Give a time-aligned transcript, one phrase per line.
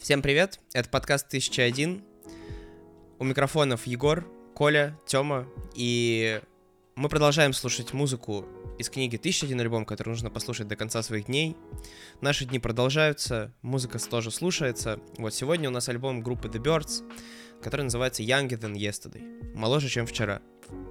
[0.00, 2.02] Всем привет, это подкаст 1001.
[3.18, 6.40] У микрофонов Егор, Коля, Тёма, и
[6.96, 8.46] мы продолжаем слушать музыку
[8.78, 11.54] из книги «1001 альбом», который нужно послушать до конца своих дней.
[12.22, 15.00] Наши дни продолжаются, музыка тоже слушается.
[15.18, 17.04] Вот сегодня у нас альбом группы The Birds,
[17.62, 20.40] который называется Younger Than Yesterday, моложе, чем вчера.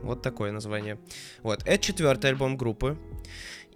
[0.03, 0.99] Вот такое название.
[1.41, 2.95] Вот, это четвертый альбом группы,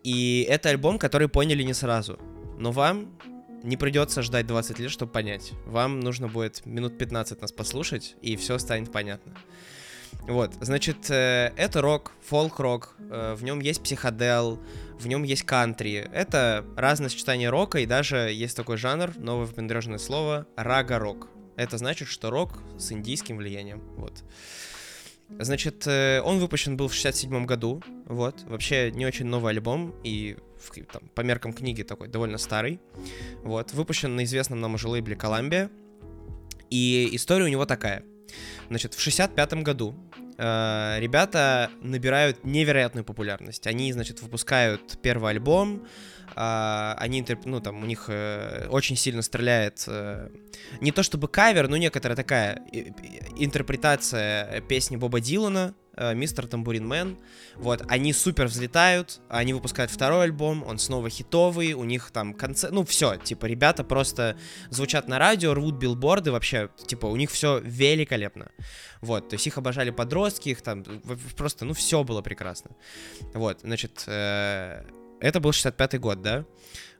[0.03, 2.19] и это альбом, который поняли не сразу.
[2.59, 3.17] Но вам
[3.63, 5.53] не придется ждать 20 лет, чтобы понять.
[5.65, 9.33] Вам нужно будет минут 15 нас послушать, и все станет понятно.
[10.27, 14.59] Вот, значит, э, это рок, фолк-рок, э, в нем есть психодел,
[14.99, 16.07] в нем есть кантри.
[16.13, 21.27] Это разное сочетание рока, и даже есть такой жанр, новое выпендрежное слово, рага-рок.
[21.55, 24.23] Это значит, что рок с индийским влиянием, вот.
[25.39, 28.43] Значит, э, он выпущен был в 67 году, вот.
[28.43, 30.37] Вообще не очень новый альбом, и
[30.91, 32.79] там, по меркам книги такой довольно старый.
[33.43, 33.73] Вот.
[33.73, 35.69] Выпущен на известном нам уже лейбле Columbia.
[36.69, 38.03] И история у него такая.
[38.69, 39.95] Значит, в 65 году
[40.37, 43.67] э, ребята набирают невероятную популярность.
[43.67, 45.85] Они, значит, выпускают первый альбом,
[46.35, 50.31] Uh, они, ну, там, у них uh, очень сильно стреляет, uh,
[50.81, 52.59] не то чтобы кавер, но некоторая такая
[53.37, 57.17] интерпретация песни Боба Дилана, Мистер Тамбурин Мэн.
[57.55, 62.73] Вот, они супер взлетают, они выпускают второй альбом, он снова хитовый, у них там концерт,
[62.73, 64.37] ну все, типа, ребята просто
[64.69, 68.51] звучат на радио, рвут билборды, вообще, типа, у них все великолепно.
[69.01, 70.83] Вот, то есть их обожали подростки, их там,
[71.37, 72.71] просто, ну, все было прекрасно.
[73.33, 74.83] Вот, значит, э,
[75.23, 76.45] это был 65-й год, да?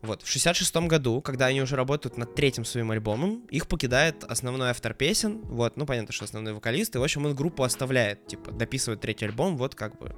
[0.02, 4.70] Вот, в 66-м году, когда они уже работают над третьим своим альбомом, их покидает основной
[4.70, 8.52] автор песен, вот, ну, понятно, что основной вокалист, и, в общем, он группу оставляет, типа,
[8.52, 10.16] дописывает третий альбом, вот, как бы,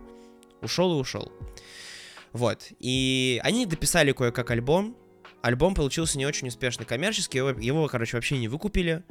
[0.62, 1.32] ушел и ушел.
[2.32, 4.96] Вот, и они дописали кое-как альбом,
[5.42, 9.04] альбом получился не очень успешный коммерчески, его, его короче, вообще не выкупили,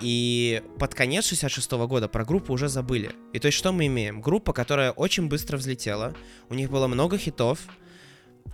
[0.00, 3.12] и под конец 66 -го года про группу уже забыли.
[3.32, 4.20] И то есть что мы имеем?
[4.20, 6.14] Группа, которая очень быстро взлетела,
[6.48, 7.60] у них было много хитов,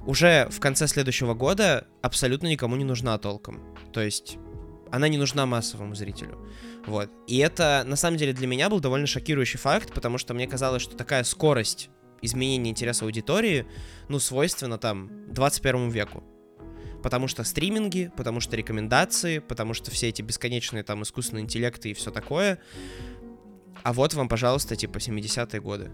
[0.06, 3.60] уже в конце следующего года абсолютно никому не нужна толком.
[3.93, 4.38] То есть
[4.91, 6.38] она не нужна массовому зрителю.
[6.87, 7.10] Вот.
[7.27, 10.82] И это, на самом деле, для меня был довольно шокирующий факт, потому что мне казалось,
[10.82, 11.91] что такая скорость
[12.22, 13.66] изменения интереса аудитории,
[14.09, 16.22] ну, свойственна там 21 веку.
[17.03, 21.94] Потому что стриминги, потому что рекомендации, потому что все эти бесконечные там искусственные интеллекты и
[21.94, 22.59] все такое.
[23.82, 25.91] А вот вам, пожалуйста, типа 70-е годы.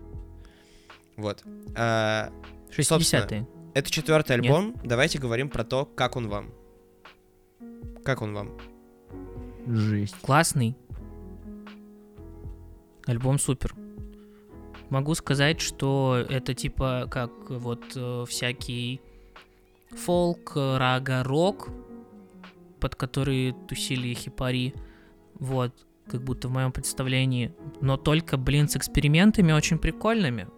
[1.16, 1.42] Вот.
[1.74, 2.30] А,
[2.70, 3.46] 60-е.
[3.75, 4.69] Это четвертый альбом.
[4.69, 4.76] Нет?
[4.84, 6.50] Давайте говорим про то, как он вам.
[8.04, 8.58] Как он вам?
[9.66, 10.16] Жесть.
[10.22, 10.76] Классный.
[13.06, 13.75] Альбом супер.
[14.88, 19.00] Могу сказать, что это типа как вот э, всякий
[19.91, 21.69] фолк, рага, рок,
[22.80, 24.75] под который тусили хипари.
[25.34, 25.72] Вот,
[26.10, 27.54] как будто в моем представлении.
[27.80, 30.48] Но только, блин, с экспериментами очень прикольными.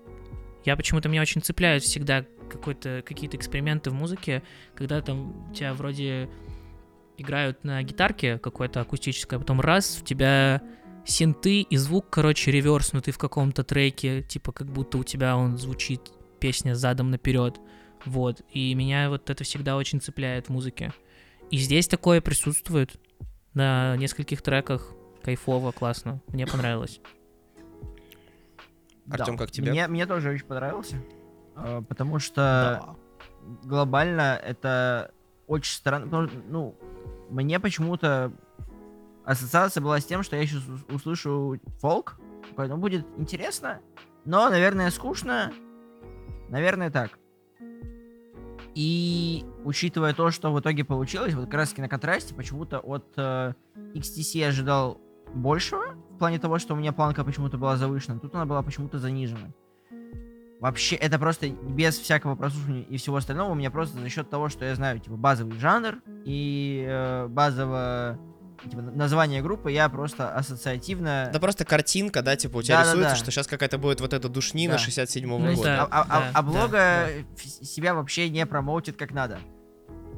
[0.64, 4.42] Я почему-то меня очень цепляют всегда какой-то, какие-то эксперименты в музыке,
[4.74, 6.28] когда там тебя вроде
[7.16, 10.62] играют на гитарке какое-то акустическое, а потом раз, у тебя
[11.04, 16.12] синты и звук, короче, реверснутый в каком-то треке, типа как будто у тебя он звучит,
[16.40, 17.60] песня задом наперед,
[18.04, 20.92] вот, и меня вот это всегда очень цепляет в музыке.
[21.50, 22.96] И здесь такое присутствует
[23.54, 24.92] на нескольких треках,
[25.22, 27.00] кайфово, классно, мне понравилось.
[29.10, 29.44] Артем, да.
[29.44, 29.70] как тебе?
[29.70, 30.96] Мне, мне тоже очень понравился.
[31.54, 32.96] А, потому что да.
[33.62, 35.12] глобально это
[35.46, 36.28] очень странно.
[36.48, 36.74] Ну,
[37.30, 38.32] мне почему-то
[39.24, 42.18] ассоциация была с тем, что я сейчас услышу фолк,
[42.56, 43.80] поэтому будет интересно,
[44.24, 45.52] но, наверное, скучно.
[46.48, 47.18] Наверное, так.
[48.74, 53.52] И учитывая то, что в итоге получилось, вот как раз на контрасте, почему-то от э,
[53.94, 54.98] XTC я ожидал
[55.34, 58.98] большего, в плане того, что у меня планка почему-то была завышена, тут она была почему-то
[58.98, 59.52] занижена.
[60.62, 64.48] Вообще, это просто без всякого прослушивания и всего остального, у меня просто за счет того,
[64.48, 68.16] что я знаю, типа, базовый жанр и э, базовое
[68.70, 71.30] типа, название группы, я просто ассоциативно...
[71.32, 73.16] Да просто картинка, да, типа, у тебя да, рисуется, да, да.
[73.16, 74.78] что сейчас какая-то будет вот эта душнина да.
[74.78, 75.64] 67-го ну, года.
[75.64, 77.66] Да, а, а, да, а блога да, да.
[77.66, 79.40] себя вообще не промоутит как надо.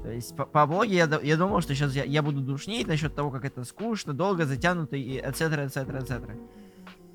[0.03, 3.15] То есть по, по блоге я, я думал, что сейчас я, я буду душнить насчет
[3.15, 6.39] того, как это скучно, долго затянуто и etc, etc, etc.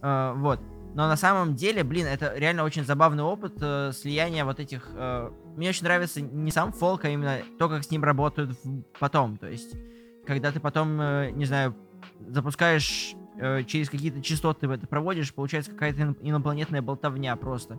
[0.01, 0.59] Uh, вот.
[0.95, 4.89] Но на самом деле, блин, это реально очень забавный опыт э, слияния вот этих...
[4.94, 8.83] Э, мне очень нравится не сам фолк, а именно то, как с ним работают в...
[9.00, 9.38] потом.
[9.38, 9.75] То есть,
[10.25, 11.75] когда ты потом, э, не знаю,
[12.27, 17.77] запускаешь э, через какие-то частоты это проводишь, получается какая-то инопланетная болтовня просто.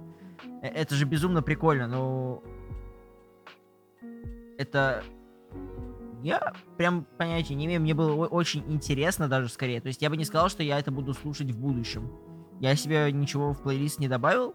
[0.62, 2.42] Э, это же безумно прикольно, но...
[4.56, 5.02] Это
[6.22, 9.80] Я прям понятия не имею, мне было очень интересно даже скорее.
[9.80, 12.10] То есть я бы не сказал, что я это буду слушать в будущем.
[12.60, 14.54] Я себе ничего в плейлист не добавил.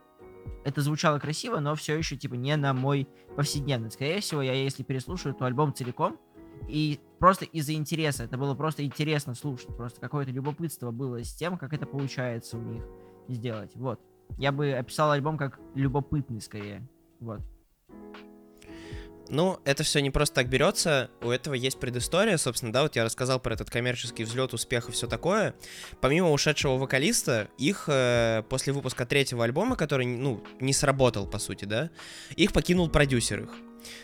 [0.64, 3.92] Это звучало красиво, но все еще типа не на мой повседневный.
[3.92, 6.18] Скорее всего, я если переслушаю, то альбом целиком.
[6.68, 8.24] И просто из-за интереса.
[8.24, 9.76] Это было просто интересно слушать.
[9.76, 12.84] Просто какое-то любопытство было с тем, как это получается у них
[13.28, 13.72] сделать.
[13.76, 14.00] Вот.
[14.38, 16.88] Я бы описал альбом как любопытный скорее.
[17.20, 17.42] Вот.
[19.30, 23.04] Ну, это все не просто так берется, у этого есть предыстория, собственно, да, вот я
[23.04, 25.56] рассказал про этот коммерческий взлет, успех и все такое.
[26.00, 31.66] Помимо ушедшего вокалиста, их э, после выпуска третьего альбома, который, ну, не сработал, по сути,
[31.66, 31.90] да,
[32.36, 33.50] их покинул продюсер их.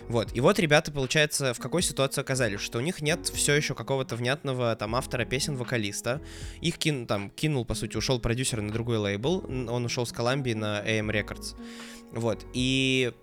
[0.07, 3.73] Вот, и вот ребята, получается, в какой ситуации оказались, что у них нет все еще
[3.73, 6.21] какого-то внятного там автора песен вокалиста.
[6.61, 10.53] Их кин, там, кинул, по сути, ушел продюсер на другой лейбл, он ушел с Колумбии
[10.53, 11.55] на AM Records.
[12.11, 13.13] Вот, и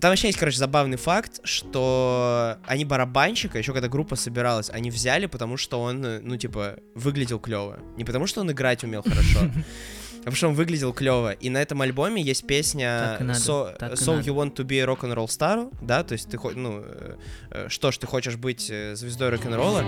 [0.00, 5.26] там вообще есть, короче, забавный факт, что они барабанщика, еще когда группа собиралась, они взяли,
[5.26, 7.78] потому что он, ну, типа, выглядел клево.
[7.96, 9.50] Не потому что он играть умел хорошо,
[10.24, 11.32] потому что он выглядел клево.
[11.32, 14.20] И на этом альбоме есть песня надо, So, so.
[14.22, 17.16] You Want to Be a Rock'n'Roll Star, да, то есть ты, хо- ну, э,
[17.50, 19.84] э, что ж, ты хочешь быть э, звездой рок-н-ролла,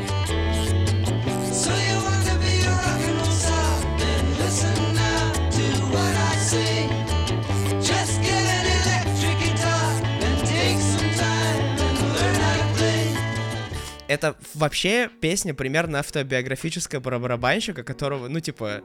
[1.53, 3.99] So you want to be a star?
[3.99, 6.87] Then listen now to what I say.
[14.09, 18.83] Это вообще песня примерно автобиографическая про барабанщика, которого, ну, типа,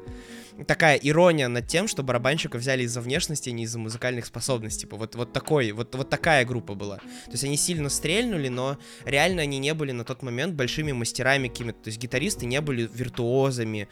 [0.65, 4.81] такая ирония над тем, что барабанщика взяли из-за внешности, а не из-за музыкальных способностей.
[4.81, 6.97] Типа, вот, вот такой, вот, вот такая группа была.
[6.97, 11.47] То есть они сильно стрельнули, но реально они не были на тот момент большими мастерами
[11.47, 11.83] какими-то.
[11.83, 13.87] То есть гитаристы не были виртуозами.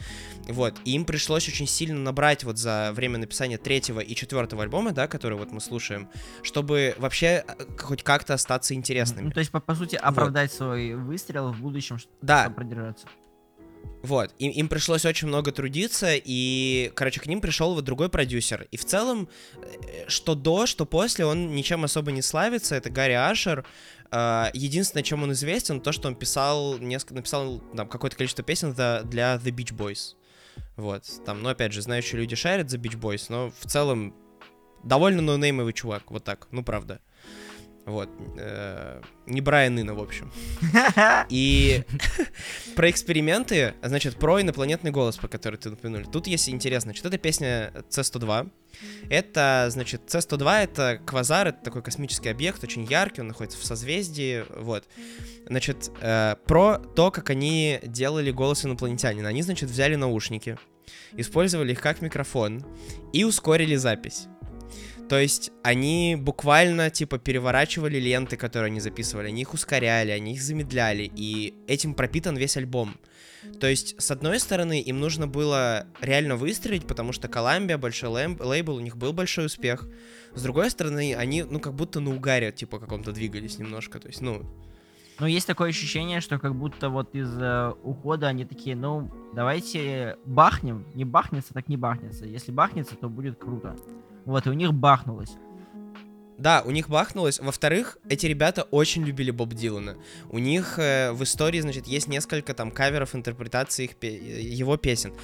[0.47, 0.79] Вот.
[0.85, 5.07] И им пришлось очень сильно набрать вот за время написания третьего и четвертого альбома, да,
[5.07, 6.09] который вот мы слушаем,
[6.43, 9.25] чтобы вообще э, хоть как-то остаться интересными.
[9.25, 13.07] Ну, то есть, по, по сути, оправдать свой выстрел в будущем, чтобы Да, продержаться.
[14.01, 18.65] Вот, им, им пришлось очень много трудиться, и, короче, к ним пришел вот другой продюсер.
[18.71, 19.27] И в целом,
[19.61, 23.65] э, что до, что после, он ничем особо не славится, это Гарри Ашер.
[24.11, 28.73] Э, Единственное, чем он известен, то, что он писал, несколько, написал там, какое-то количество песен
[28.73, 30.15] для, для The Beach Boys.
[30.77, 34.15] Вот, там, ну, опять же, знающие люди шарят The Beach Boys, но в целом
[34.83, 37.01] довольно ноунеймовый чувак, вот так, ну, правда.
[37.89, 40.31] Вот, э, не Брайан Ина, в общем.
[41.29, 41.83] И
[42.75, 46.03] про эксперименты, значит, про инопланетный голос, по который ты упомянули.
[46.03, 48.51] Тут есть интересно, значит, это песня C102.
[49.09, 54.45] Это, значит, C102 это квазар, это такой космический объект, очень яркий, он находится в созвездии,
[54.55, 54.85] вот.
[55.47, 59.29] Значит, э, про то, как они делали голос инопланетянина.
[59.29, 60.59] Они, значит, взяли наушники,
[61.13, 62.63] использовали их как микрофон
[63.13, 64.27] и ускорили запись.
[65.09, 70.41] То есть они буквально типа переворачивали ленты, которые они записывали, они их ускоряли, они их
[70.41, 72.95] замедляли, и этим пропитан весь альбом.
[73.59, 78.43] То есть, с одной стороны, им нужно было реально выстрелить, потому что Columbia, большой лэм-
[78.43, 79.87] лейбл, у них был большой успех.
[80.35, 83.99] С другой стороны, они, ну, как будто на угаре, типа, каком-то двигались немножко.
[83.99, 84.43] То есть, ну,
[85.19, 90.17] Но есть такое ощущение, что как будто вот из э, ухода они такие, ну, давайте
[90.25, 90.85] бахнем.
[90.93, 92.25] Не бахнется, так не бахнется.
[92.25, 93.75] Если бахнется, то будет круто.
[94.29, 95.31] Вот, и у них бахнулось.
[96.37, 97.39] Да, у них бахнулось.
[97.39, 99.97] Во-вторых, эти ребята очень любили Боб Дилана.
[100.29, 105.15] У них э, в истории, значит, есть несколько там каверов, интерпретаций их его песен.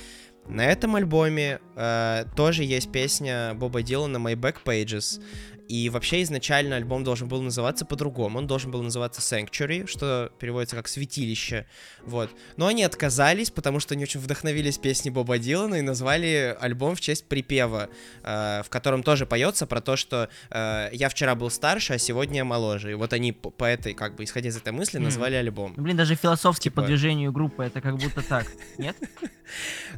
[0.48, 5.22] На этом альбоме э, тоже есть песня Боба Дилана «My Back Pages».
[5.67, 8.38] И вообще изначально альбом должен был называться по-другому.
[8.38, 11.65] Он должен был называться Sanctuary, что переводится как «святилище».
[12.03, 12.29] Вот.
[12.57, 17.01] Но они отказались, потому что они очень вдохновились песней Боба Дилана и назвали альбом в
[17.01, 17.89] честь припева,
[18.24, 22.38] э, в котором тоже поется про то, что э, я вчера был старше, а сегодня
[22.38, 22.91] я моложе.
[22.91, 25.74] И вот они по, по этой, как бы, исходя из этой мысли, назвали альбом.
[25.75, 28.45] Ну, блин, даже философски Типа- по движению группы это как будто так.
[28.77, 28.95] Нет?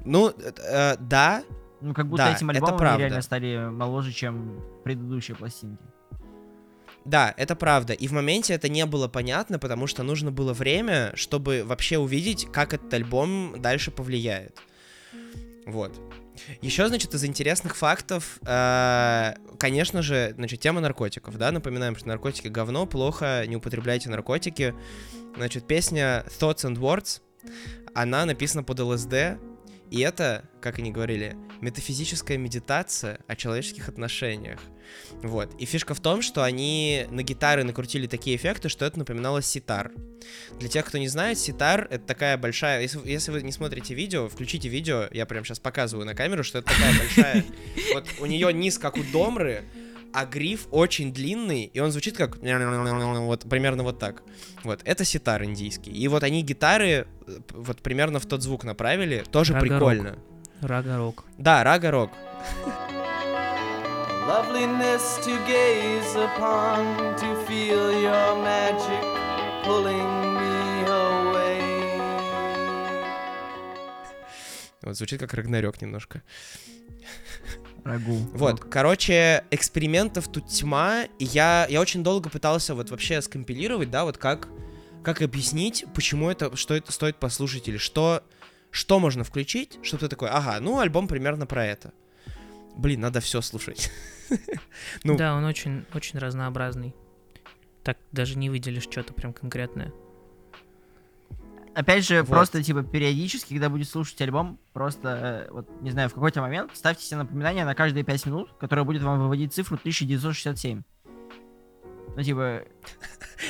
[0.06, 1.44] Ну, э, да,
[1.82, 3.00] Ну, как будто Да, этим альбомом они правда.
[3.04, 5.84] реально стали моложе, чем предыдущие пластинки.
[7.06, 7.94] Да, это правда.
[7.94, 12.48] И в моменте это не было понятно, потому что нужно было время, чтобы вообще увидеть,
[12.52, 14.60] как этот альбом дальше повлияет.
[15.66, 15.98] Вот.
[16.62, 22.48] Еще, значит, из интересных фактов, э, конечно же, значит, тема наркотиков, да, напоминаем, что наркотики
[22.48, 24.76] говно, плохо, не употребляйте наркотики.
[25.36, 27.22] Значит, песня Thoughts and Words,
[27.96, 29.40] она написана под ЛСД,
[29.92, 34.60] и это, как они говорили, метафизическая медитация о человеческих отношениях.
[35.22, 35.54] Вот.
[35.60, 39.92] И фишка в том, что они на гитары накрутили такие эффекты, что это напоминало ситар.
[40.60, 42.82] Для тех, кто не знает, ситар— это такая большая...
[42.82, 46.60] Если, если вы не смотрите видео, включите видео, я прямо сейчас показываю на камеру, что
[46.60, 47.46] это такая большая...
[47.94, 49.64] Вот у нее низ, как у домры,
[50.14, 54.24] а гриф очень длинный, и он звучит как вот примерно вот так.
[54.64, 55.92] Вот, это ситар индийский.
[55.92, 59.80] И вот они гитары э, вот примерно в тот звук направили, тоже Рага-рок.
[59.80, 60.20] прикольно.
[60.62, 61.26] Рага-рок.
[61.38, 62.12] Да, рага-рок.
[64.28, 69.04] Loveliness to gaze upon, to feel your magic
[69.64, 71.62] pulling me away.
[74.82, 76.24] Вот, звучит как Рагнарёк немножко.
[77.88, 78.18] Рагу.
[78.34, 84.04] Вот, короче, экспериментов тут тьма, и я, я очень долго пытался вот вообще скомпилировать, да,
[84.04, 84.50] вот как,
[85.04, 88.24] как объяснить, почему это, что это стоит послушать, или что,
[88.72, 91.94] что можно включить, чтобы ты такой, ага, ну, альбом примерно про это.
[92.76, 93.92] Блин, надо все слушать.
[95.06, 95.16] Ну.
[95.16, 96.94] Да, он очень, очень разнообразный.
[97.84, 99.94] Так даже не выделишь что-то прям конкретное.
[101.78, 102.30] Опять же, Вот.
[102.30, 106.72] просто, типа, периодически, когда будете слушать альбом, просто, э, вот, не знаю, в какой-то момент
[106.74, 110.82] ставьте себе напоминание на каждые 5 минут, которое будет вам выводить цифру 1967.
[112.16, 112.64] Ну, типа,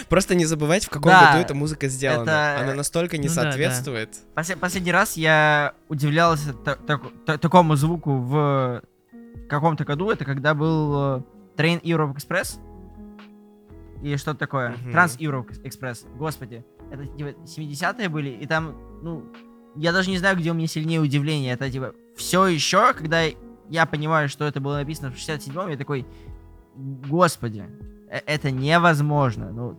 [0.10, 2.24] Просто не забывайте, в каком Да, году эта музыка сделана.
[2.30, 3.52] это- Она настолько не Ну да, да.
[3.52, 4.10] соответствует.
[4.36, 8.82] После- последний раз я удивлялся та- так- та- такому звуку в
[9.48, 10.12] каком-то году.
[10.12, 11.22] Это когда был э,
[11.56, 12.60] Train Europe Express.
[14.02, 14.76] Или что-то такое.
[14.94, 16.06] Trans Europe Express.
[16.18, 16.64] Господи.
[16.92, 19.26] Это типа 70-е были, и там, ну,
[19.76, 21.54] я даже не знаю, где у меня сильнее удивление.
[21.54, 23.22] Это типа все еще, когда
[23.70, 26.06] я понимаю, что это было написано в 67-м, я такой,
[26.76, 27.66] господи,
[28.10, 29.52] э- это невозможно.
[29.52, 29.78] Ну,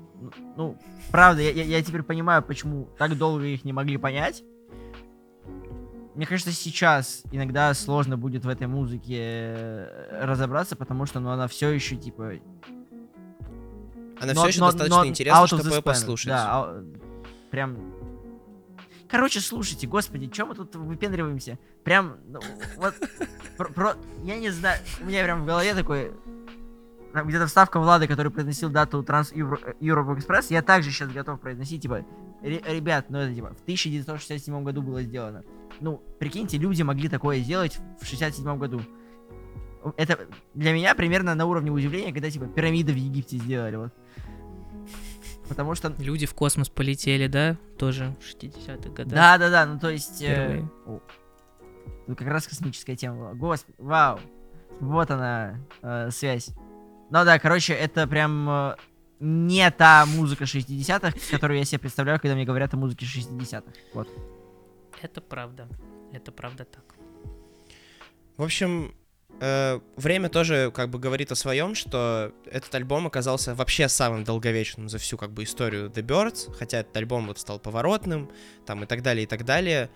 [0.56, 0.78] ну,
[1.10, 4.42] правда, я, я- я теперь понимаю, почему так долго их не могли понять.
[6.14, 11.46] Мне кажется, сейчас иногда сложно будет в этой музыке э, разобраться, потому что ну, она
[11.46, 12.32] все еще типа.
[14.20, 16.28] Она not- все еще not- достаточно not интересна, чтобы ее послушать.
[16.28, 16.84] Да, а,
[17.50, 17.76] прям.
[19.08, 21.58] Короче, слушайте, господи, чем мы тут выпендриваемся?
[21.82, 22.40] Прям, ну,
[22.76, 22.94] вот,
[23.56, 23.94] про- про-
[24.24, 26.12] я не знаю, у меня прям в голове такой,
[27.14, 31.80] там где-то вставка Влада, который произносил дату Транс Europe Express, я также сейчас готов произносить,
[31.82, 32.04] типа,
[32.42, 35.42] «Ре- ребят, ну это типа в 1967 году было сделано.
[35.80, 38.82] Ну, прикиньте, люди могли такое сделать в 67 году.
[39.96, 43.92] Это для меня примерно на уровне удивления, когда типа пирамиды в Египте сделали, вот.
[45.48, 47.56] Потому что Люди в космос полетели, да?
[47.78, 49.14] Тоже в 60-х годах.
[49.14, 50.22] Да, да, да, ну то есть...
[50.22, 51.00] э, о,
[52.06, 53.34] Тут как раз космическая тема была.
[53.34, 54.20] Господи, вау.
[54.80, 56.50] Вот она, э, связь.
[57.10, 58.76] Ну да, короче, это прям э,
[59.20, 63.72] не та музыка 60-х, которую я себе представляю, когда мне говорят о музыке 60-х.
[63.94, 64.08] Вот.
[65.02, 65.68] Это правда.
[66.12, 66.94] Это правда так.
[68.36, 68.94] В общем,
[69.96, 74.98] время тоже как бы говорит о своем, что этот альбом оказался вообще самым долговечным за
[74.98, 78.30] всю как бы историю The Birds, хотя этот альбом вот стал поворотным,
[78.66, 79.90] там и так далее, и так далее.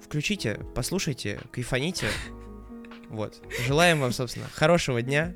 [0.00, 2.06] Включите, послушайте, кайфаните.
[3.08, 3.42] Вот.
[3.66, 5.34] Желаем вам, собственно, хорошего дня.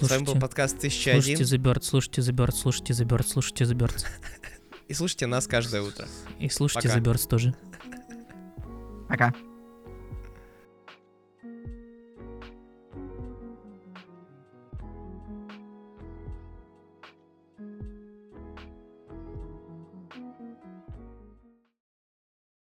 [0.00, 1.38] С вами был Слушайте, подкаст слушайте 1001.
[1.40, 4.06] The Bird, слушайте The Bird, слушайте The Bird, слушайте The Bird.
[4.88, 6.06] И слушайте нас каждое утро.
[6.38, 7.00] И слушайте Пока.
[7.00, 7.54] The Birds тоже.
[9.08, 9.34] Пока.